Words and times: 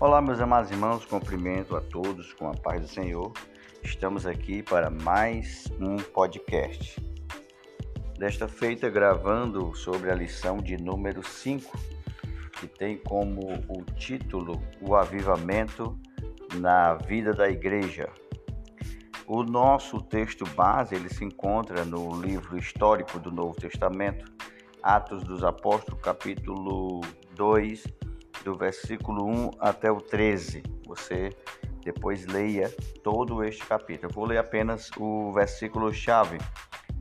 Olá, 0.00 0.22
meus 0.22 0.40
amados 0.40 0.70
irmãos, 0.70 1.04
cumprimento 1.04 1.76
a 1.76 1.80
todos 1.82 2.32
com 2.32 2.48
a 2.48 2.54
paz 2.54 2.80
do 2.80 2.88
Senhor. 2.88 3.34
Estamos 3.82 4.24
aqui 4.24 4.62
para 4.62 4.88
mais 4.88 5.70
um 5.78 5.98
podcast. 5.98 6.98
Desta 8.18 8.48
feita, 8.48 8.88
gravando 8.88 9.74
sobre 9.76 10.10
a 10.10 10.14
lição 10.14 10.56
de 10.56 10.78
número 10.78 11.22
5, 11.22 11.78
que 12.58 12.66
tem 12.66 12.96
como 12.96 13.42
o 13.68 13.84
título 13.94 14.62
O 14.80 14.96
Avivamento 14.96 15.94
na 16.54 16.94
Vida 16.94 17.34
da 17.34 17.50
Igreja. 17.50 18.08
O 19.26 19.42
nosso 19.42 20.00
texto 20.00 20.46
base 20.56 20.94
ele 20.94 21.10
se 21.10 21.26
encontra 21.26 21.84
no 21.84 22.18
livro 22.22 22.56
histórico 22.56 23.18
do 23.18 23.30
Novo 23.30 23.54
Testamento, 23.54 24.24
Atos 24.82 25.22
dos 25.24 25.44
Apóstolos, 25.44 26.00
capítulo 26.00 27.02
2 27.34 27.99
do 28.44 28.54
versículo 28.54 29.26
1 29.26 29.50
até 29.58 29.90
o 29.90 30.00
13. 30.00 30.62
Você 30.86 31.30
depois 31.84 32.26
leia 32.26 32.68
todo 33.02 33.42
este 33.44 33.64
capítulo. 33.66 34.10
Eu 34.10 34.14
vou 34.14 34.24
ler 34.24 34.38
apenas 34.38 34.90
o 34.98 35.32
versículo 35.32 35.92
chave, 35.92 36.38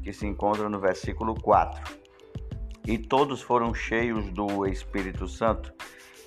que 0.03 0.13
se 0.13 0.25
encontra 0.25 0.69
no 0.69 0.79
versículo 0.79 1.35
4. 1.41 1.99
E 2.87 2.97
todos 2.97 3.41
foram 3.41 3.73
cheios 3.73 4.29
do 4.31 4.65
Espírito 4.65 5.27
Santo 5.27 5.73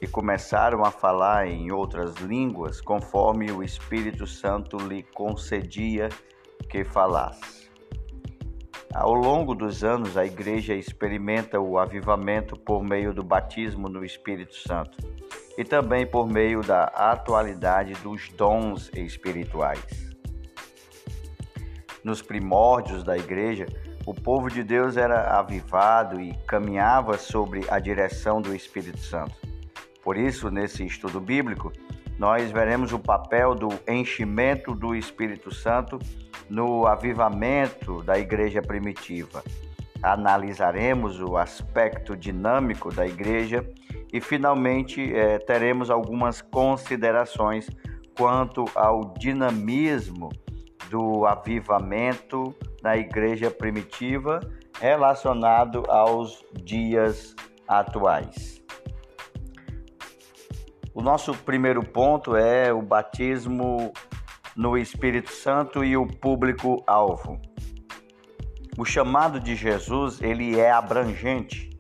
e 0.01 0.07
começaram 0.07 0.85
a 0.85 0.91
falar 0.91 1.47
em 1.47 1.71
outras 1.71 2.17
línguas, 2.17 2.81
conforme 2.81 3.51
o 3.53 3.63
Espírito 3.63 4.27
Santo 4.27 4.77
lhe 4.77 5.03
concedia 5.03 6.09
que 6.69 6.85
falasse. 6.85 7.62
Ao 8.95 9.15
longo 9.15 9.55
dos 9.55 9.83
anos, 9.83 10.19
a 10.19 10.27
igreja 10.27 10.75
experimenta 10.75 11.59
o 11.59 11.79
avivamento 11.79 12.59
por 12.59 12.85
meio 12.85 13.15
do 13.15 13.23
batismo 13.23 13.89
no 13.89 14.05
Espírito 14.05 14.55
Santo 14.55 14.99
e 15.57 15.65
também 15.65 16.07
por 16.07 16.29
meio 16.29 16.61
da 16.63 16.85
atualidade 16.85 17.95
dos 18.03 18.29
dons 18.37 18.91
espirituais. 18.95 20.13
Nos 22.05 22.21
primórdios 22.21 23.03
da 23.03 23.17
igreja, 23.17 23.67
o 24.05 24.13
povo 24.13 24.51
de 24.51 24.63
Deus 24.63 24.99
era 24.99 25.39
avivado 25.39 26.21
e 26.21 26.35
caminhava 26.47 27.17
sobre 27.17 27.65
a 27.71 27.79
direção 27.79 28.43
do 28.43 28.55
Espírito 28.55 28.99
Santo. 28.99 29.35
Por 30.05 30.19
isso, 30.19 30.51
nesse 30.51 30.85
estudo 30.85 31.19
bíblico, 31.19 31.73
nós 32.19 32.51
veremos 32.51 32.93
o 32.93 32.99
papel 32.99 33.55
do 33.55 33.69
enchimento 33.89 34.75
do 34.75 34.95
Espírito 34.95 35.55
Santo 35.55 35.99
no 36.53 36.87
avivamento 36.87 38.03
da 38.03 38.19
igreja 38.19 38.61
primitiva. 38.61 39.43
Analisaremos 40.03 41.19
o 41.19 41.39
aspecto 41.39 42.15
dinâmico 42.15 42.93
da 42.93 43.07
igreja 43.07 43.67
e, 44.13 44.21
finalmente, 44.21 45.01
eh, 45.15 45.39
teremos 45.39 45.91
algumas 45.91 46.43
considerações 46.43 47.71
quanto 48.15 48.67
ao 48.75 49.15
dinamismo 49.15 50.29
do 50.91 51.25
avivamento 51.25 52.55
na 52.83 52.99
igreja 52.99 53.51
primitiva 53.51 54.41
relacionado 54.79 55.85
aos 55.89 56.45
dias 56.63 57.35
atuais. 57.67 58.61
O 60.93 61.01
nosso 61.01 61.33
primeiro 61.33 61.83
ponto 61.83 62.37
é 62.37 62.71
o 62.71 62.83
batismo 62.83 63.91
no 64.57 64.77
Espírito 64.77 65.31
Santo 65.31 65.85
e 65.85 65.97
o 65.97 66.07
público-alvo. 66.07 67.41
O 68.79 68.85
chamado 68.85 69.39
de 69.39 69.55
Jesus, 69.55 70.21
ele 70.21 70.59
é 70.59 70.71
abrangente. 70.71 71.71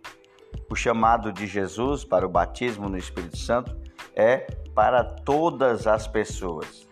O 0.70 0.74
chamado 0.74 1.32
de 1.32 1.46
Jesus 1.46 2.04
para 2.04 2.26
o 2.26 2.28
batismo 2.28 2.88
no 2.88 2.96
Espírito 2.96 3.38
Santo 3.38 3.76
é 4.14 4.46
para 4.74 5.02
todas 5.02 5.86
as 5.86 6.06
pessoas. 6.06 6.88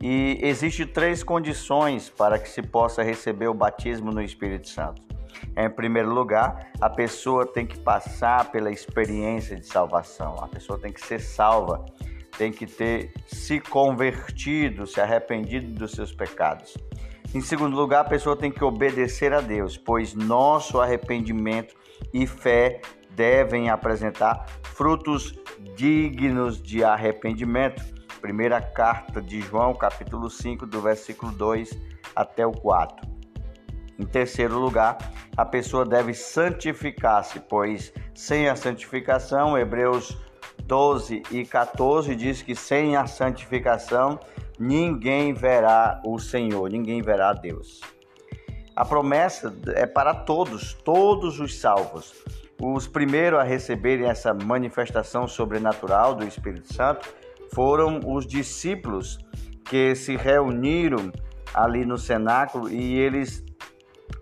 E 0.00 0.38
existe 0.42 0.86
três 0.86 1.24
condições 1.24 2.08
para 2.08 2.38
que 2.38 2.48
se 2.48 2.62
possa 2.62 3.02
receber 3.02 3.48
o 3.48 3.54
batismo 3.54 4.12
no 4.12 4.22
Espírito 4.22 4.68
Santo. 4.68 5.02
Em 5.56 5.68
primeiro 5.68 6.12
lugar, 6.12 6.70
a 6.80 6.88
pessoa 6.88 7.46
tem 7.46 7.66
que 7.66 7.78
passar 7.78 8.50
pela 8.50 8.70
experiência 8.70 9.56
de 9.56 9.66
salvação. 9.66 10.36
A 10.40 10.46
pessoa 10.46 10.78
tem 10.78 10.92
que 10.92 11.04
ser 11.04 11.20
salva 11.20 11.84
tem 12.38 12.52
que 12.52 12.66
ter 12.66 13.12
se 13.26 13.58
convertido, 13.58 14.86
se 14.86 15.00
arrependido 15.00 15.72
dos 15.72 15.90
seus 15.90 16.12
pecados. 16.12 16.78
Em 17.34 17.40
segundo 17.40 17.76
lugar, 17.76 18.00
a 18.02 18.08
pessoa 18.08 18.36
tem 18.36 18.50
que 18.50 18.64
obedecer 18.64 19.34
a 19.34 19.40
Deus, 19.40 19.76
pois 19.76 20.14
nosso 20.14 20.80
arrependimento 20.80 21.74
e 22.14 22.26
fé 22.26 22.80
devem 23.10 23.68
apresentar 23.68 24.46
frutos 24.62 25.34
dignos 25.74 26.62
de 26.62 26.84
arrependimento. 26.84 27.82
Primeira 28.20 28.62
carta 28.62 29.20
de 29.20 29.40
João, 29.40 29.74
capítulo 29.74 30.30
5, 30.30 30.64
do 30.64 30.80
versículo 30.80 31.32
2 31.32 31.70
até 32.14 32.46
o 32.46 32.52
4. 32.52 33.06
Em 33.98 34.06
terceiro 34.06 34.58
lugar, 34.58 34.96
a 35.36 35.44
pessoa 35.44 35.84
deve 35.84 36.14
santificar-se, 36.14 37.40
pois 37.40 37.92
sem 38.14 38.48
a 38.48 38.54
santificação, 38.54 39.58
Hebreus 39.58 40.16
12 40.68 41.22
e 41.30 41.46
14 41.46 42.14
diz 42.14 42.42
que 42.42 42.54
sem 42.54 42.94
a 42.94 43.06
santificação 43.06 44.20
ninguém 44.58 45.32
verá 45.32 46.00
o 46.04 46.18
Senhor, 46.18 46.68
ninguém 46.70 47.00
verá 47.00 47.32
Deus. 47.32 47.80
A 48.76 48.84
promessa 48.84 49.52
é 49.74 49.86
para 49.86 50.14
todos, 50.14 50.74
todos 50.74 51.40
os 51.40 51.58
salvos. 51.58 52.14
Os 52.60 52.86
primeiros 52.86 53.40
a 53.40 53.42
receberem 53.42 54.08
essa 54.08 54.34
manifestação 54.34 55.26
sobrenatural 55.26 56.14
do 56.14 56.24
Espírito 56.24 56.72
Santo 56.74 57.08
foram 57.54 58.00
os 58.04 58.26
discípulos 58.26 59.18
que 59.64 59.94
se 59.94 60.16
reuniram 60.16 61.10
ali 61.54 61.86
no 61.86 61.96
cenáculo 61.96 62.68
e 62.68 62.98
eles 62.98 63.42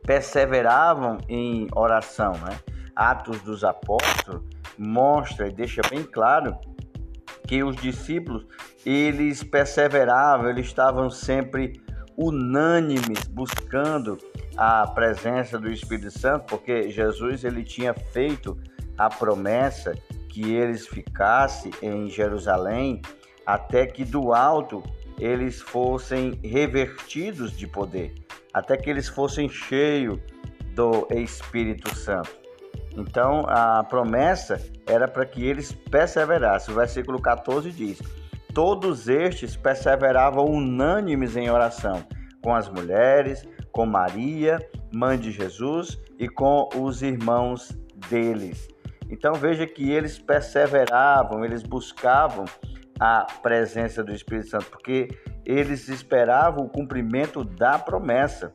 perseveravam 0.05 1.19
em 1.29 1.67
oração. 1.75 2.33
Né? 2.35 2.57
Atos 2.95 3.41
dos 3.41 3.65
Apóstolos 3.65 4.56
mostra 4.79 5.49
e 5.49 5.53
deixa 5.53 5.81
bem 5.89 6.03
claro 6.03 6.57
que 7.47 7.63
os 7.63 7.77
discípulos 7.77 8.47
eles 8.85 9.43
perseveravam, 9.43 10.49
eles 10.49 10.67
estavam 10.67 11.11
sempre 11.11 11.81
unânimes 12.17 13.25
buscando 13.29 14.17
a 14.57 14.87
presença 14.87 15.59
do 15.59 15.71
Espírito 15.71 16.11
Santo, 16.11 16.47
porque 16.47 16.91
Jesus 16.91 17.45
ele 17.45 17.63
tinha 17.63 17.93
feito 17.93 18.59
a 18.97 19.09
promessa 19.09 19.95
que 20.29 20.55
eles 20.55 20.87
ficassem 20.87 21.71
em 21.83 22.09
Jerusalém 22.09 23.03
até 23.45 23.87
que 23.87 24.05
do 24.05 24.33
alto 24.33 24.83
eles 25.19 25.61
fossem 25.61 26.39
revertidos 26.43 27.57
de 27.57 27.67
poder, 27.67 28.15
até 28.53 28.77
que 28.77 28.91
eles 28.91 29.09
fossem 29.09 29.49
cheios 29.49 30.19
do 30.75 31.07
Espírito 31.11 31.95
Santo. 31.95 32.46
Então 32.97 33.45
a 33.47 33.85
promessa 33.85 34.61
era 34.87 35.07
para 35.07 35.27
que 35.27 35.45
eles 35.45 35.73
perseverassem. 35.73 36.73
O 36.73 36.77
versículo 36.79 37.21
14 37.21 37.71
diz: 37.71 38.01
Todos 38.55 39.09
estes 39.09 39.55
perseveravam 39.57 40.47
unânimes 40.47 41.37
em 41.37 41.51
oração, 41.51 42.03
com 42.43 42.55
as 42.55 42.69
mulheres, 42.69 43.47
com 43.71 43.85
Maria, 43.85 44.59
mãe 44.93 45.19
de 45.19 45.31
Jesus, 45.31 46.01
e 46.19 46.29
com 46.29 46.69
os 46.75 47.03
irmãos 47.03 47.77
deles. 48.09 48.69
Então 49.11 49.35
veja 49.35 49.67
que 49.67 49.91
eles 49.91 50.19
perseveravam, 50.19 51.45
eles 51.45 51.63
buscavam 51.63 52.47
a 52.99 53.27
presença 53.43 54.03
do 54.03 54.13
Espírito 54.13 54.49
Santo, 54.49 54.67
porque 54.71 55.09
eles 55.45 55.89
esperavam 55.89 56.65
o 56.65 56.69
cumprimento 56.69 57.45
da 57.45 57.79
promessa 57.79 58.51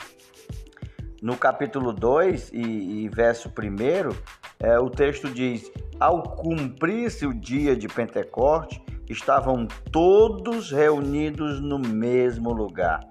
no 1.21 1.37
capítulo 1.37 1.93
2 1.93 2.51
e, 2.51 3.03
e, 3.03 3.09
verso 3.09 3.49
1, 3.49 4.15
é, 4.59 4.79
o 4.79 4.89
texto 4.89 5.29
diz: 5.29 5.71
Ao 6.00 6.23
cumprir-se 6.23 7.27
o 7.27 7.33
dia 7.33 7.75
de 7.75 7.88
Pentecoste, 7.88 8.81
estavam 9.07 9.68
todos 9.91 10.71
reunidos 10.71 11.62
no 11.62 11.77
mesmo 11.77 12.51
lugar. 12.51 13.01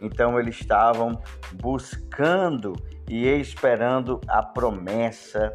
Então 0.00 0.38
eles 0.38 0.60
estavam 0.60 1.20
buscando 1.60 2.74
e 3.08 3.26
esperando 3.26 4.20
a 4.28 4.42
promessa 4.42 5.52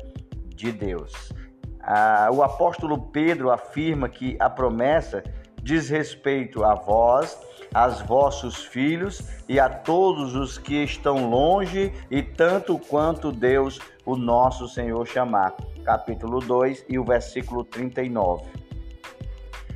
de 0.50 0.72
Deus. 0.72 1.34
Ah, 1.82 2.30
o 2.32 2.44
apóstolo 2.44 3.10
Pedro 3.10 3.50
afirma 3.50 4.08
que 4.08 4.38
a 4.40 4.50
promessa 4.50 5.24
diz 5.64 5.90
respeito 5.90 6.64
a 6.64 6.76
vós 6.76 7.38
aos 7.74 8.02
vossos 8.02 8.64
filhos 8.64 9.22
e 9.50 9.60
a 9.60 9.68
todos 9.68 10.36
os 10.36 10.58
que 10.58 10.84
estão 10.84 11.30
longe, 11.30 11.92
e 12.12 12.22
tanto 12.22 12.78
quanto 12.78 13.32
Deus, 13.32 13.80
o 14.06 14.16
nosso 14.16 14.68
Senhor, 14.68 15.08
chamar. 15.08 15.56
Capítulo 15.84 16.40
2 16.40 16.86
e 16.88 17.00
o 17.00 17.04
versículo 17.04 17.64
39. 17.64 18.46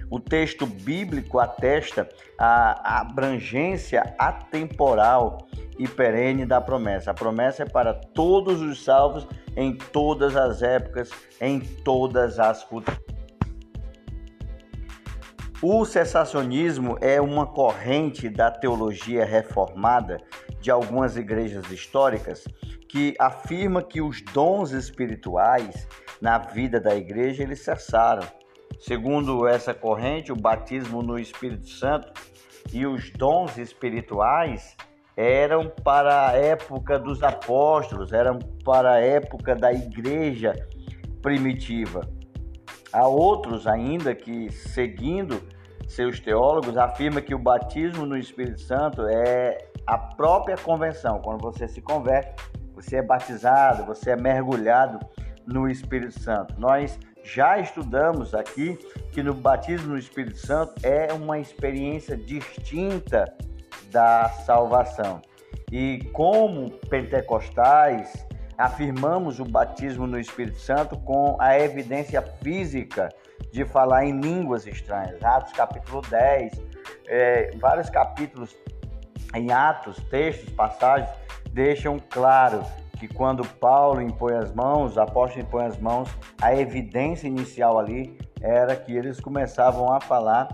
O 0.09 0.19
texto 0.19 0.65
bíblico 0.65 1.39
atesta 1.39 2.07
a 2.37 3.01
abrangência 3.01 4.15
atemporal 4.17 5.47
e 5.77 5.87
perene 5.87 6.45
da 6.45 6.61
promessa. 6.61 7.11
A 7.11 7.13
promessa 7.13 7.63
é 7.63 7.65
para 7.65 7.93
todos 7.93 8.61
os 8.61 8.83
salvos 8.85 9.27
em 9.55 9.75
todas 9.75 10.35
as 10.35 10.61
épocas, 10.61 11.09
em 11.41 11.59
todas 11.59 12.39
as 12.39 12.63
culturas. 12.63 13.16
O 15.61 15.83
cessacionismo 15.85 16.99
é 17.01 17.19
uma 17.19 17.47
corrente 17.47 18.29
da 18.29 18.51
teologia 18.51 19.25
reformada 19.25 20.21
de 20.61 20.69
algumas 20.69 21.17
igrejas 21.17 21.71
históricas 21.71 22.45
que 22.87 23.15
afirma 23.19 23.81
que 23.81 23.99
os 23.99 24.21
dons 24.21 24.69
espirituais 24.69 25.87
na 26.21 26.37
vida 26.37 26.79
da 26.79 26.95
igreja 26.95 27.41
eles 27.41 27.63
cessaram. 27.63 28.21
Segundo 28.79 29.47
essa 29.47 29.73
corrente, 29.73 30.31
o 30.31 30.35
batismo 30.35 31.01
no 31.01 31.17
Espírito 31.17 31.67
Santo 31.69 32.13
e 32.71 32.85
os 32.85 33.09
dons 33.09 33.57
espirituais 33.57 34.77
eram 35.15 35.71
para 35.83 36.29
a 36.29 36.33
época 36.33 36.99
dos 36.99 37.23
apóstolos, 37.23 38.13
eram 38.13 38.37
para 38.63 38.91
a 38.91 38.99
época 38.99 39.55
da 39.55 39.73
igreja 39.73 40.53
primitiva. 41.19 42.16
Há 42.97 43.07
outros 43.07 43.67
ainda 43.67 44.15
que, 44.15 44.51
seguindo 44.51 45.39
seus 45.87 46.19
teólogos, 46.19 46.75
afirma 46.77 47.21
que 47.21 47.35
o 47.35 47.37
batismo 47.37 48.07
no 48.07 48.17
Espírito 48.17 48.59
Santo 48.59 49.03
é 49.07 49.69
a 49.85 49.99
própria 49.99 50.57
convenção. 50.57 51.19
Quando 51.19 51.39
você 51.39 51.67
se 51.67 51.79
converte, 51.79 52.33
você 52.73 52.95
é 52.95 53.03
batizado, 53.03 53.85
você 53.85 54.09
é 54.09 54.15
mergulhado 54.15 54.97
no 55.45 55.69
Espírito 55.69 56.19
Santo. 56.19 56.59
Nós 56.59 56.97
já 57.23 57.59
estudamos 57.59 58.33
aqui 58.33 58.79
que 59.11 59.21
no 59.21 59.35
batismo 59.35 59.89
no 59.89 59.97
Espírito 59.99 60.39
Santo 60.39 60.73
é 60.81 61.13
uma 61.13 61.37
experiência 61.37 62.17
distinta 62.17 63.31
da 63.91 64.27
salvação. 64.43 65.21
E 65.71 65.99
como 66.13 66.71
pentecostais, 66.89 68.25
afirmamos 68.57 69.39
o 69.39 69.45
batismo 69.45 70.07
no 70.07 70.19
Espírito 70.19 70.59
Santo 70.59 70.97
com 70.97 71.37
a 71.39 71.59
evidência 71.59 72.21
física 72.41 73.09
de 73.51 73.63
falar 73.65 74.05
em 74.05 74.19
línguas 74.19 74.65
estranhas. 74.65 75.23
Atos 75.23 75.53
capítulo 75.53 76.01
10, 76.01 76.53
é, 77.07 77.51
vários 77.57 77.89
capítulos 77.89 78.55
em 79.35 79.51
Atos, 79.51 79.97
textos, 80.09 80.49
passagens, 80.51 81.09
deixam 81.51 81.99
claro 82.09 82.63
que 82.99 83.07
quando 83.07 83.45
Paulo 83.45 84.01
impõe 84.01 84.33
as 84.33 84.51
mãos, 84.53 84.97
o 84.97 85.01
apóstolo 85.01 85.43
impõe 85.43 85.65
as 85.65 85.77
mãos, 85.77 86.09
a 86.41 86.55
evidência 86.55 87.27
inicial 87.27 87.77
ali 87.77 88.17
era 88.41 88.75
que 88.75 88.95
eles 88.95 89.19
começavam 89.19 89.93
a 89.93 89.99
falar 89.99 90.47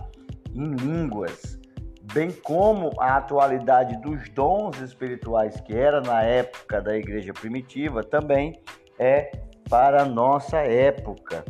em 0.54 0.76
línguas, 0.76 1.58
bem 2.14 2.32
como 2.32 2.92
a 3.00 3.18
atualidade 3.18 3.98
dos 3.98 4.30
dons 4.30 4.80
espirituais 4.80 5.60
que 5.62 5.76
era 5.76 6.00
na 6.00 6.22
época 6.22 6.80
da 6.80 6.96
igreja 6.96 7.34
primitiva 7.34 8.04
também 8.04 8.62
é 9.00 9.32
para 9.70 10.04
a 10.04 10.06
nossa 10.06 10.58
época. 10.58 11.44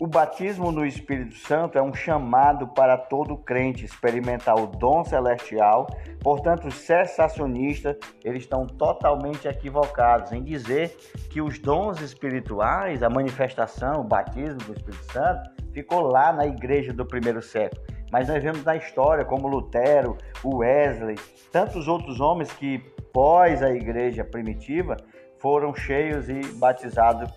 O 0.00 0.06
batismo 0.06 0.70
no 0.72 0.84
Espírito 0.84 1.34
Santo 1.36 1.78
é 1.78 1.82
um 1.82 1.94
chamado 1.94 2.66
para 2.68 2.98
todo 2.98 3.38
crente 3.38 3.84
experimentar 3.84 4.56
o 4.56 4.66
dom 4.66 5.04
celestial. 5.04 5.86
Portanto, 6.20 6.66
os 6.66 6.74
cessacionistas 6.74 7.96
eles 8.24 8.42
estão 8.42 8.66
totalmente 8.66 9.46
equivocados 9.46 10.32
em 10.32 10.42
dizer 10.42 10.96
que 11.30 11.40
os 11.40 11.58
dons 11.58 12.00
espirituais, 12.00 13.02
a 13.02 13.08
manifestação, 13.08 14.00
o 14.00 14.04
batismo 14.04 14.58
do 14.58 14.72
Espírito 14.72 15.12
Santo, 15.12 15.50
ficou 15.72 16.02
lá 16.02 16.32
na 16.32 16.46
igreja 16.46 16.92
do 16.92 17.06
primeiro 17.06 17.40
século. 17.40 17.93
Mas 18.14 18.28
nós 18.28 18.40
vemos 18.40 18.62
na 18.62 18.76
história 18.76 19.24
como 19.24 19.48
Lutero, 19.48 20.16
Wesley, 20.44 21.18
tantos 21.50 21.88
outros 21.88 22.20
homens 22.20 22.52
que 22.52 22.78
pós 23.12 23.60
a 23.60 23.72
igreja 23.72 24.22
primitiva 24.22 24.96
foram 25.40 25.74
cheios 25.74 26.28
e 26.28 26.40
batizados 26.54 27.28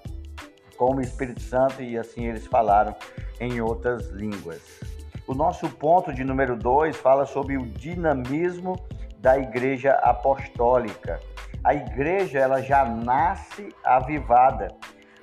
com 0.78 0.94
o 0.94 1.02
Espírito 1.02 1.42
Santo 1.42 1.82
e 1.82 1.98
assim 1.98 2.28
eles 2.28 2.46
falaram 2.46 2.96
em 3.40 3.60
outras 3.60 4.10
línguas. 4.10 4.80
O 5.26 5.34
nosso 5.34 5.68
ponto 5.68 6.14
de 6.14 6.24
número 6.24 6.56
2 6.56 6.96
fala 6.96 7.26
sobre 7.26 7.58
o 7.58 7.66
dinamismo 7.66 8.76
da 9.18 9.36
igreja 9.36 9.94
apostólica. 9.94 11.20
A 11.64 11.74
igreja 11.74 12.38
ela 12.38 12.62
já 12.62 12.86
nasce 12.86 13.70
avivada. 13.84 14.68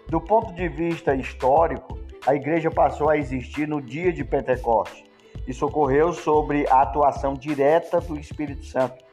Do 0.08 0.20
ponto 0.20 0.52
de 0.52 0.68
vista 0.68 1.14
histórico, 1.14 1.96
a 2.26 2.34
igreja 2.34 2.72
passou 2.72 3.08
a 3.08 3.16
existir 3.16 3.68
no 3.68 3.80
dia 3.80 4.12
de 4.12 4.24
Pentecostes. 4.24 5.13
Isso 5.46 5.66
ocorreu 5.66 6.12
sobre 6.12 6.66
a 6.68 6.82
atuação 6.82 7.34
direta 7.34 8.00
do 8.00 8.18
Espírito 8.18 8.64
Santo. 8.64 9.04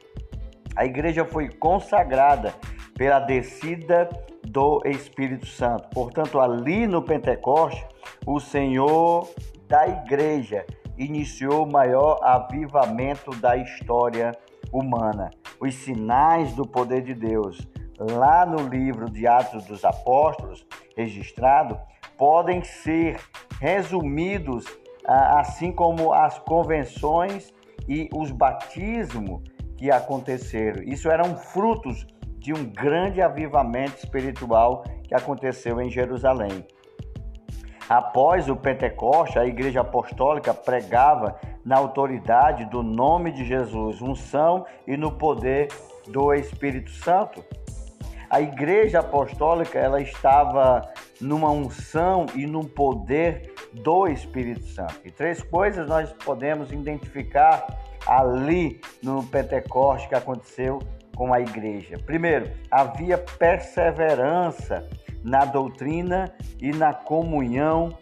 A 0.75 0.85
igreja 0.85 1.25
foi 1.25 1.49
consagrada 1.49 2.53
pela 2.95 3.19
descida 3.19 4.09
do 4.43 4.81
Espírito 4.85 5.45
Santo. 5.45 5.89
Portanto, 5.89 6.39
ali 6.39 6.87
no 6.87 7.01
Pentecoste, 7.01 7.85
o 8.25 8.39
Senhor 8.39 9.27
da 9.67 9.87
igreja 9.87 10.65
iniciou 10.97 11.65
o 11.65 11.71
maior 11.71 12.19
avivamento 12.21 13.31
da 13.37 13.57
história 13.57 14.31
humana. 14.71 15.31
Os 15.59 15.73
sinais 15.75 16.53
do 16.53 16.65
poder 16.65 17.01
de 17.01 17.13
Deus, 17.13 17.67
lá 17.97 18.45
no 18.45 18.67
livro 18.67 19.09
de 19.09 19.27
Atos 19.27 19.65
dos 19.65 19.83
Apóstolos, 19.83 20.65
registrado, 20.95 21.79
podem 22.17 22.63
ser 22.63 23.19
resumidos 23.59 24.65
assim 25.11 25.71
como 25.71 26.13
as 26.13 26.39
convenções 26.39 27.53
e 27.87 28.09
os 28.13 28.31
batismos 28.31 29.41
que 29.77 29.91
aconteceram. 29.91 30.83
Isso 30.83 31.09
eram 31.09 31.35
frutos 31.35 32.05
de 32.37 32.53
um 32.53 32.65
grande 32.65 33.21
avivamento 33.21 33.97
espiritual 33.97 34.83
que 35.03 35.13
aconteceu 35.13 35.81
em 35.81 35.89
Jerusalém. 35.89 36.65
Após 37.89 38.47
o 38.47 38.55
Pentecoste, 38.55 39.37
a 39.37 39.45
Igreja 39.45 39.81
Apostólica 39.81 40.53
pregava 40.53 41.35
na 41.65 41.77
autoridade 41.77 42.65
do 42.65 42.81
nome 42.81 43.31
de 43.31 43.45
Jesus, 43.45 44.01
unção 44.01 44.65
e 44.87 44.95
no 44.95 45.11
poder 45.11 45.67
do 46.07 46.33
Espírito 46.33 46.89
Santo. 46.91 47.43
A 48.29 48.39
Igreja 48.39 48.99
Apostólica 48.99 49.77
ela 49.77 50.01
estava 50.01 50.81
numa 51.19 51.51
unção 51.51 52.25
e 52.33 52.47
num 52.47 52.63
poder 52.63 53.50
do 53.73 54.07
Espírito 54.07 54.65
Santo. 54.65 55.00
E 55.06 55.12
três 55.12 55.41
coisas 55.41 55.88
nós 55.88 56.12
podemos 56.13 56.71
identificar 56.71 57.65
ali 58.06 58.81
no 59.01 59.23
Pentecoste 59.23 60.09
que 60.09 60.15
aconteceu 60.15 60.79
com 61.15 61.33
a 61.33 61.39
igreja. 61.39 61.97
Primeiro, 62.06 62.51
havia 62.69 63.18
perseverança 63.18 64.88
na 65.23 65.45
doutrina 65.45 66.33
e 66.59 66.71
na 66.71 66.94
comunhão 66.94 67.98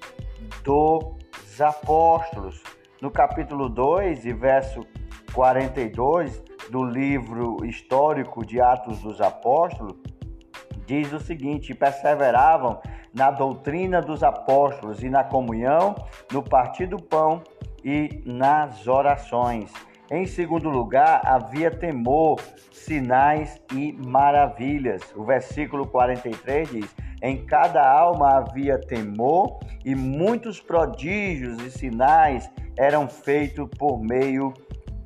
dos 0.64 1.62
apóstolos. 1.62 2.62
No 3.02 3.12
capítulo 3.12 3.70
2 3.70 4.26
e 4.26 4.34
verso 4.34 4.86
42 5.34 6.42
do 6.70 6.84
livro 6.84 7.66
histórico 7.66 8.46
de 8.46 8.62
Atos 8.62 9.00
dos 9.00 9.20
Apóstolos, 9.22 9.96
diz 10.90 11.14
o 11.14 11.20
seguinte: 11.20 11.76
perseveravam 11.76 12.82
na 13.14 13.30
doutrina 13.30 14.02
dos 14.02 14.24
apóstolos 14.24 15.04
e 15.04 15.10
na 15.10 15.24
comunhão, 15.24 15.96
no 16.34 16.42
partir 16.42 16.88
do 16.88 16.98
pão 16.98 17.44
e 17.86 18.24
nas 18.26 18.88
orações. 18.88 19.72
Em 20.12 20.26
segundo 20.26 20.70
lugar, 20.70 21.22
havia 21.24 21.70
temor, 21.70 22.42
sinais 22.72 23.62
e 23.72 23.94
maravilhas. 23.94 25.04
O 25.16 25.24
versículo 25.24 25.86
43 25.88 26.70
diz: 26.72 26.96
Em 27.22 27.46
cada 27.46 27.88
alma 27.88 28.38
havia 28.38 28.80
temor, 28.80 29.60
e 29.86 29.94
muitos 29.94 30.60
prodígios 30.60 31.62
e 31.64 31.70
sinais 31.70 32.50
eram 32.76 33.08
feitos 33.08 33.70
por 33.78 34.00
meio 34.00 34.52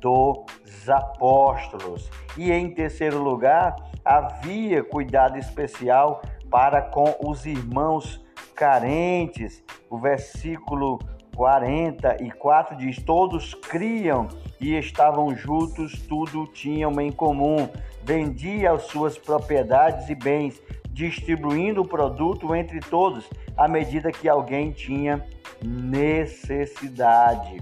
dos 0.00 0.88
apóstolos. 0.88 2.10
E 2.38 2.50
em 2.50 2.72
terceiro 2.72 3.22
lugar, 3.22 3.76
havia 4.04 4.84
cuidado 4.84 5.38
especial 5.38 6.22
para 6.50 6.82
com 6.82 7.16
os 7.24 7.46
irmãos 7.46 8.22
carentes. 8.54 9.64
O 9.88 9.98
versículo 9.98 10.98
44 11.34 12.76
diz: 12.76 13.02
Todos 13.02 13.54
criam 13.54 14.28
e 14.60 14.76
estavam 14.76 15.34
juntos, 15.34 16.00
tudo 16.06 16.46
tinham 16.46 17.00
em 17.00 17.10
comum. 17.10 17.68
Vendia 18.02 18.72
as 18.72 18.82
suas 18.82 19.16
propriedades 19.16 20.08
e 20.10 20.14
bens, 20.14 20.62
distribuindo 20.90 21.80
o 21.80 21.88
produto 21.88 22.54
entre 22.54 22.80
todos, 22.80 23.28
à 23.56 23.66
medida 23.66 24.12
que 24.12 24.28
alguém 24.28 24.70
tinha 24.70 25.26
necessidade. 25.62 27.60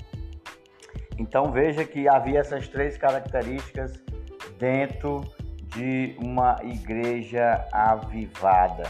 Então 1.17 1.53
veja 1.53 1.85
que 1.85 2.09
havia 2.09 2.41
essas 2.41 2.67
três 2.67 2.97
características 2.97 4.03
dentro 4.59 5.23
de 5.75 6.17
uma 6.19 6.59
igreja 6.63 7.67
avivada. 7.73 8.85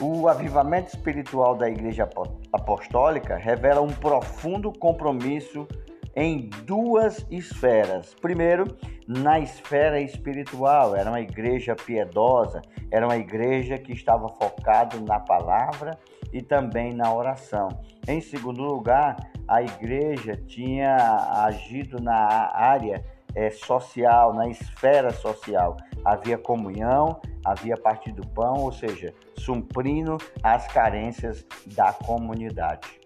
O 0.00 0.28
avivamento 0.28 0.88
espiritual 0.88 1.54
da 1.54 1.68
Igreja 1.68 2.08
Apostólica 2.52 3.36
revela 3.36 3.82
um 3.82 3.92
profundo 3.92 4.72
compromisso 4.72 5.68
em 6.16 6.48
duas 6.64 7.26
esferas. 7.30 8.14
Primeiro, 8.14 8.76
na 9.06 9.38
esfera 9.38 10.00
espiritual, 10.00 10.96
era 10.96 11.10
uma 11.10 11.20
igreja 11.20 11.74
piedosa, 11.74 12.62
era 12.90 13.06
uma 13.06 13.16
igreja 13.16 13.76
que 13.78 13.92
estava 13.92 14.28
focada 14.28 14.98
na 15.00 15.20
palavra 15.20 15.98
e 16.32 16.40
também 16.40 16.94
na 16.94 17.12
oração. 17.12 17.68
Em 18.08 18.20
segundo 18.20 18.62
lugar, 18.62 19.16
a 19.46 19.62
igreja 19.62 20.36
tinha 20.46 20.96
agido 21.44 22.00
na 22.00 22.50
área 22.54 23.04
é, 23.34 23.50
social, 23.50 24.32
na 24.34 24.48
esfera 24.48 25.10
social. 25.10 25.76
Havia 26.04 26.38
comunhão, 26.38 27.20
havia 27.44 27.76
partido 27.76 28.22
do 28.22 28.28
pão, 28.28 28.54
ou 28.54 28.72
seja, 28.72 29.14
suprindo 29.36 30.16
as 30.42 30.66
carências 30.68 31.44
da 31.66 31.92
comunidade. 31.92 33.00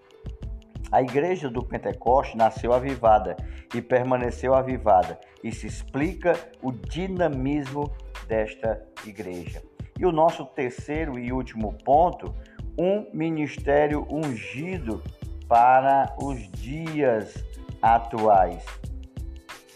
A 0.90 1.02
igreja 1.02 1.50
do 1.50 1.64
Pentecoste 1.64 2.36
nasceu 2.36 2.72
avivada 2.72 3.36
e 3.74 3.82
permaneceu 3.82 4.54
avivada, 4.54 5.18
e 5.42 5.50
se 5.50 5.66
explica 5.66 6.38
o 6.62 6.70
dinamismo 6.70 7.90
desta 8.28 8.80
igreja. 9.04 9.60
E 9.98 10.06
o 10.06 10.12
nosso 10.12 10.44
terceiro 10.46 11.18
e 11.18 11.32
último 11.32 11.74
ponto, 11.84 12.34
um 12.78 13.06
ministério 13.12 14.06
ungido 14.10 15.02
para 15.48 16.14
os 16.20 16.50
dias 16.52 17.44
atuais. 17.82 18.64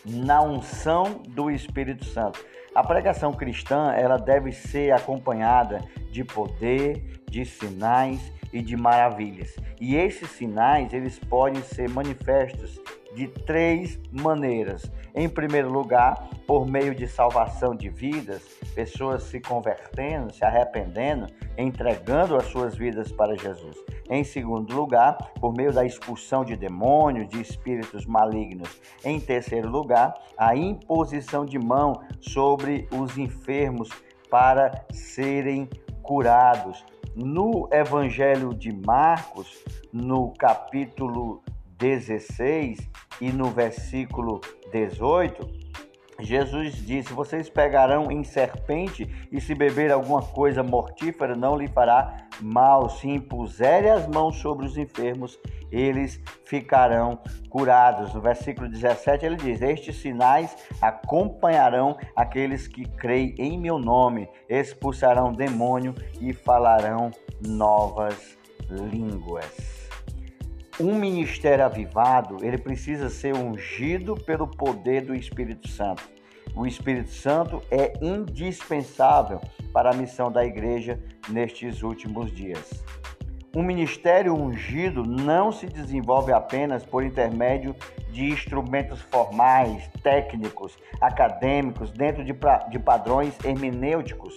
Na 0.04 0.40
unção 0.42 1.22
do 1.28 1.50
Espírito 1.50 2.04
Santo. 2.04 2.44
A 2.78 2.84
pregação 2.84 3.32
cristã, 3.32 3.90
ela 3.90 4.16
deve 4.16 4.52
ser 4.52 4.92
acompanhada 4.92 5.80
de 6.12 6.22
poder, 6.22 7.20
de 7.28 7.44
sinais 7.44 8.32
e 8.52 8.62
de 8.62 8.76
maravilhas. 8.76 9.56
E 9.80 9.96
esses 9.96 10.30
sinais, 10.30 10.92
eles 10.92 11.18
podem 11.18 11.60
ser 11.60 11.88
manifestos 11.90 12.80
de 13.14 13.28
três 13.28 13.98
maneiras. 14.12 14.90
Em 15.14 15.28
primeiro 15.28 15.70
lugar, 15.70 16.28
por 16.46 16.66
meio 16.66 16.94
de 16.94 17.08
salvação 17.08 17.74
de 17.74 17.88
vidas, 17.88 18.42
pessoas 18.74 19.24
se 19.24 19.40
convertendo, 19.40 20.32
se 20.32 20.44
arrependendo, 20.44 21.26
entregando 21.56 22.36
as 22.36 22.46
suas 22.46 22.76
vidas 22.76 23.10
para 23.10 23.36
Jesus. 23.36 23.76
Em 24.10 24.24
segundo 24.24 24.74
lugar, 24.74 25.16
por 25.40 25.52
meio 25.54 25.72
da 25.72 25.84
expulsão 25.84 26.44
de 26.44 26.56
demônios, 26.56 27.28
de 27.28 27.40
espíritos 27.40 28.06
malignos. 28.06 28.80
Em 29.04 29.20
terceiro 29.20 29.68
lugar, 29.68 30.14
a 30.36 30.56
imposição 30.56 31.44
de 31.44 31.58
mão 31.58 32.00
sobre 32.20 32.88
os 32.90 33.18
enfermos 33.18 33.88
para 34.30 34.86
serem 34.92 35.68
curados. 36.02 36.84
No 37.14 37.68
Evangelho 37.72 38.54
de 38.54 38.72
Marcos, 38.72 39.62
no 39.92 40.32
capítulo 40.34 41.42
16 41.78 42.78
e 43.20 43.32
no 43.32 43.50
versículo 43.50 44.40
18, 44.72 45.68
Jesus 46.20 46.74
disse: 46.84 47.12
Vocês 47.12 47.48
pegarão 47.48 48.10
em 48.10 48.24
serpente, 48.24 49.08
e 49.30 49.40
se 49.40 49.54
beber 49.54 49.92
alguma 49.92 50.22
coisa 50.22 50.62
mortífera, 50.62 51.36
não 51.36 51.56
lhe 51.56 51.68
fará 51.68 52.28
mal. 52.40 52.88
Se 52.88 53.08
impuserem 53.08 53.90
as 53.90 54.06
mãos 54.08 54.36
sobre 54.36 54.66
os 54.66 54.76
enfermos, 54.76 55.38
eles 55.70 56.20
ficarão 56.44 57.20
curados. 57.48 58.12
No 58.12 58.20
versículo 58.20 58.68
17 58.68 59.24
ele 59.24 59.36
diz: 59.36 59.62
Estes 59.62 59.96
sinais 59.96 60.56
acompanharão 60.80 61.96
aqueles 62.16 62.66
que 62.66 62.84
creem 62.84 63.34
em 63.38 63.58
meu 63.58 63.78
nome, 63.78 64.28
expulsarão 64.48 65.32
demônio 65.32 65.94
e 66.20 66.32
falarão 66.32 67.12
novas 67.40 68.36
línguas. 68.68 69.77
Um 70.80 70.94
ministério 70.94 71.64
avivado, 71.64 72.38
ele 72.40 72.56
precisa 72.56 73.10
ser 73.10 73.34
ungido 73.34 74.14
pelo 74.14 74.46
poder 74.46 75.04
do 75.04 75.12
Espírito 75.12 75.66
Santo. 75.66 76.08
O 76.54 76.64
Espírito 76.68 77.10
Santo 77.10 77.60
é 77.68 77.94
indispensável 78.00 79.40
para 79.72 79.90
a 79.90 79.94
missão 79.94 80.30
da 80.30 80.44
igreja 80.44 81.00
nestes 81.28 81.82
últimos 81.82 82.30
dias. 82.30 82.84
Um 83.56 83.62
ministério 83.62 84.32
ungido 84.32 85.02
não 85.02 85.50
se 85.50 85.66
desenvolve 85.66 86.32
apenas 86.32 86.84
por 86.84 87.02
intermédio 87.02 87.74
de 88.12 88.26
instrumentos 88.26 89.00
formais, 89.00 89.90
técnicos, 90.00 90.78
acadêmicos, 91.00 91.90
dentro 91.90 92.24
de, 92.24 92.32
de 92.70 92.78
padrões 92.78 93.36
hermenêuticos 93.44 94.36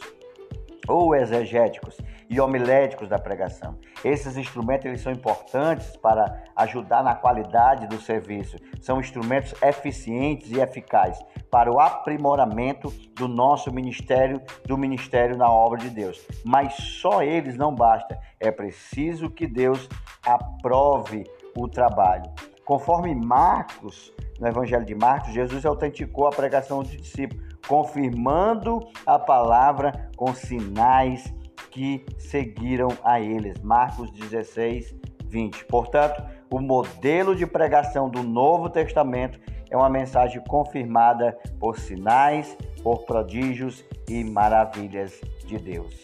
ou 0.87 1.15
exegéticos 1.15 1.97
e 2.29 2.39
homiléticos 2.39 3.09
da 3.09 3.19
pregação. 3.19 3.77
Esses 4.03 4.37
instrumentos 4.37 4.85
eles 4.85 5.01
são 5.01 5.11
importantes 5.11 5.95
para 5.97 6.43
ajudar 6.55 7.03
na 7.03 7.13
qualidade 7.13 7.87
do 7.87 7.99
serviço. 7.99 8.57
São 8.81 8.99
instrumentos 8.99 9.53
eficientes 9.61 10.49
e 10.51 10.59
eficazes 10.59 11.23
para 11.49 11.71
o 11.71 11.79
aprimoramento 11.79 12.89
do 13.15 13.27
nosso 13.27 13.71
ministério, 13.71 14.41
do 14.65 14.77
ministério 14.77 15.37
na 15.37 15.51
obra 15.51 15.79
de 15.79 15.89
Deus. 15.89 16.25
Mas 16.45 16.73
só 16.75 17.21
eles 17.21 17.57
não 17.57 17.75
basta. 17.75 18.17
É 18.39 18.49
preciso 18.49 19.29
que 19.29 19.45
Deus 19.45 19.89
aprove 20.25 21.25
o 21.55 21.67
trabalho. 21.67 22.31
Conforme 22.63 23.13
Marcos, 23.13 24.13
no 24.39 24.47
Evangelho 24.47 24.85
de 24.85 24.95
Marcos, 24.95 25.33
Jesus 25.33 25.65
autenticou 25.65 26.27
a 26.27 26.31
pregação 26.31 26.81
dos 26.81 26.91
discípulos 26.91 27.50
confirmando 27.67 28.79
a 29.05 29.17
palavra 29.17 30.09
com 30.15 30.33
sinais 30.33 31.33
que 31.69 32.05
seguiram 32.17 32.89
a 33.03 33.19
eles. 33.19 33.61
Marcos 33.61 34.11
16, 34.11 34.93
20. 35.25 35.65
Portanto, 35.65 36.21
o 36.51 36.59
modelo 36.59 37.35
de 37.35 37.47
pregação 37.47 38.09
do 38.09 38.21
Novo 38.21 38.69
Testamento 38.69 39.39
é 39.69 39.77
uma 39.77 39.89
mensagem 39.89 40.43
confirmada 40.47 41.37
por 41.57 41.79
sinais, 41.79 42.57
por 42.83 43.05
prodígios 43.05 43.85
e 44.09 44.23
maravilhas 44.23 45.19
de 45.45 45.57
Deus. 45.57 46.03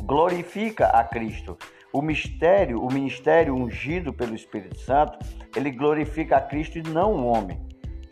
Glorifica 0.00 0.86
a 0.86 1.04
Cristo. 1.04 1.58
O 1.92 2.02
mistério, 2.02 2.82
o 2.82 2.92
ministério 2.92 3.54
ungido 3.54 4.12
pelo 4.12 4.34
Espírito 4.34 4.78
Santo, 4.80 5.18
ele 5.54 5.70
glorifica 5.70 6.38
a 6.38 6.40
Cristo 6.40 6.78
e 6.78 6.82
não 6.82 7.12
o 7.12 7.26
homem. 7.26 7.63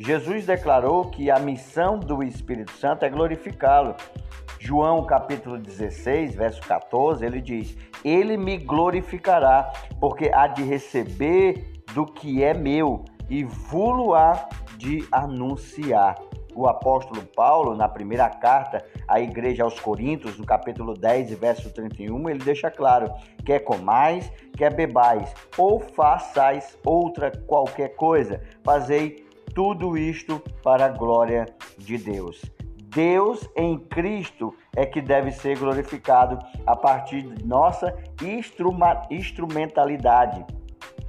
Jesus 0.05 0.47
declarou 0.47 1.05
que 1.05 1.31
a 1.31 1.39
missão 1.39 1.97
do 1.97 2.25
Espírito 2.25 2.73
Santo 2.73 3.05
é 3.05 3.09
glorificá-lo. 3.09 3.95
João 4.59 5.07
capítulo 5.07 5.57
16, 5.57 6.35
verso 6.35 6.61
14, 6.63 7.25
ele 7.25 7.41
diz: 7.41 7.77
Ele 8.05 8.37
me 8.37 8.59
glorificará, 8.59 9.73
porque 10.01 10.29
há 10.35 10.49
de 10.49 10.65
receber 10.65 11.85
do 11.95 12.05
que 12.05 12.43
é 12.43 12.53
meu 12.53 13.05
e 13.31 13.45
vulo-á 13.45 14.49
de 14.77 15.07
anunciar. 15.13 16.17
O 16.53 16.67
apóstolo 16.67 17.23
Paulo, 17.37 17.77
na 17.77 17.89
primeira 17.89 18.29
carta 18.29 18.85
à 19.07 19.21
igreja 19.21 19.63
aos 19.63 19.79
Coríntios, 19.79 20.37
no 20.37 20.45
capítulo 20.45 20.95
10, 20.95 21.39
verso 21.39 21.73
31, 21.73 22.29
ele 22.29 22.41
deixa 22.41 22.73
claro: 22.73 23.09
quer 23.47 23.61
comais, 23.61 24.33
quer 24.57 24.75
bebais, 24.75 25.33
ou 25.57 25.79
façais 25.79 26.77
outra 26.85 27.31
qualquer 27.47 27.95
coisa, 27.95 28.43
fazei 28.65 29.31
tudo 29.55 29.97
isto 29.97 30.43
para 30.63 30.87
a 30.87 30.89
glória 30.89 31.47
de 31.79 31.99
Deus. 31.99 32.43
Deus 32.95 33.49
em 33.57 33.79
Cristo 33.79 34.55
é 34.77 34.85
que 34.85 35.01
deve 35.01 35.33
ser 35.33 35.59
glorificado 35.59 36.39
a 36.67 36.77
partir 36.77 37.23
de 37.23 37.47
nossa 37.47 37.97
instrumentalidade 39.11 40.45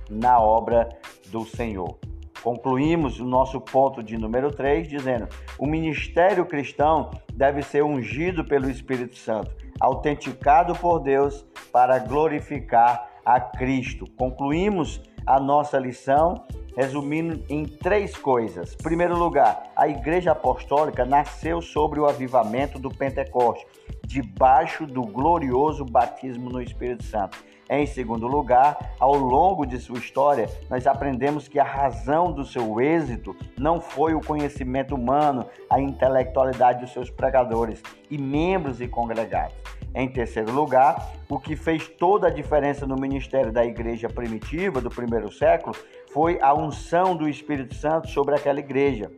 na 0.10 0.40
obra 0.40 0.88
do 1.28 1.46
Senhor. 1.46 1.98
Concluímos 2.42 3.20
o 3.20 3.26
nosso 3.26 3.60
ponto 3.60 4.04
de 4.04 4.18
número 4.18 4.52
3 4.52 4.88
dizendo: 4.88 5.28
o 5.58 5.66
ministério 5.66 6.46
cristão 6.46 7.12
deve 7.34 7.62
ser 7.62 7.84
ungido 7.84 8.44
pelo 8.46 8.70
Espírito 8.70 9.18
Santo, 9.18 9.52
autenticado 9.80 10.76
por 10.76 11.00
Deus 11.00 11.46
para 11.72 12.00
glorificar 12.00 13.10
a 13.26 13.40
Cristo. 13.40 14.06
Concluímos 14.18 15.02
a 15.26 15.40
nossa 15.40 15.78
lição 15.78 16.46
resumindo 16.76 17.44
em 17.50 17.66
três 17.66 18.18
coisas. 18.18 18.76
Primeiro 18.76 19.18
lugar, 19.18 19.72
a 19.76 19.88
Igreja 19.88 20.32
Apostólica 20.32 21.06
nasceu 21.06 21.62
sobre 21.62 22.00
o 22.00 22.06
avivamento 22.06 22.80
do 22.80 22.90
Pentecoste, 22.90 23.66
debaixo 24.06 24.86
do 24.86 25.04
glorioso 25.04 25.86
batismo 25.86 26.50
no 26.50 26.62
Espírito 26.62 27.04
Santo. 27.04 27.38
Em 27.70 27.86
segundo 27.86 28.28
lugar, 28.28 28.94
ao 29.00 29.16
longo 29.16 29.66
de 29.66 29.80
sua 29.80 29.98
história, 29.98 30.50
nós 30.70 30.86
aprendemos 30.86 31.48
que 31.48 31.58
a 31.58 31.64
razão 31.64 32.32
do 32.32 32.44
seu 32.44 32.80
êxito 32.82 33.36
não 33.58 33.80
foi 33.80 34.14
o 34.14 34.22
conhecimento 34.22 34.94
humano, 34.94 35.46
a 35.70 35.80
intelectualidade 35.80 36.82
dos 36.82 36.92
seus 36.92 37.10
pregadores 37.10 37.82
e 38.12 38.18
membros 38.18 38.82
e 38.82 38.88
congregados. 38.88 39.56
Em 39.96 40.08
terceiro 40.08 40.52
lugar, 40.52 41.12
o 41.30 41.40
que 41.40 41.56
fez 41.56 41.88
toda 41.88 42.28
a 42.28 42.32
diferença 42.32 42.88
no 42.88 42.96
ministério 42.96 43.52
da 43.52 43.64
igreja 43.64 44.10
primitiva 44.10 44.82
do 44.82 44.90
primeiro 44.90 45.32
século 45.32 45.76
foi 46.12 46.40
a 46.42 46.54
unção 46.54 47.16
do 47.16 47.30
Espírito 47.30 47.76
Santo 47.76 48.10
sobre 48.10 48.36
aquela 48.36 48.60
igreja. 48.60 49.12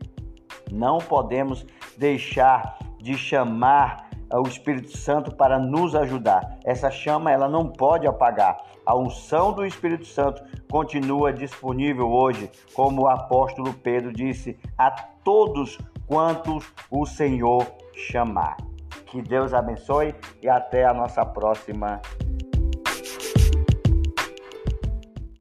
Não 0.72 0.98
podemos 0.98 1.65
deixar 1.98 2.77
de 3.00 3.17
chamar 3.17 4.10
o 4.34 4.48
Espírito 4.48 4.98
Santo 4.98 5.34
para 5.34 5.58
nos 5.58 5.96
ajudar. 5.96 6.58
Essa 6.65 6.91
chama 6.91 7.32
ela 7.32 7.48
não 7.48 7.67
pode 7.67 8.08
apagar. 8.08 8.58
A 8.86 8.98
unção 8.98 9.53
do 9.53 9.65
Espírito 9.65 10.05
Santo 10.05 10.44
continua 10.70 11.32
disponível 11.32 12.12
hoje, 12.12 12.51
como 12.74 13.03
o 13.03 13.08
apóstolo 13.08 13.74
Pedro 13.74 14.12
disse, 14.12 14.58
a 14.77 14.91
todos 14.91 15.77
quantos 16.08 16.72
o 16.91 17.05
Senhor 17.05 17.65
chamar. 17.94 18.58
Que 19.15 19.22
Deus 19.22 19.53
abençoe 19.53 20.13
e 20.41 20.50
até 20.50 20.84
a 20.84 20.93
nossa 20.93 21.25
próxima 21.25 22.01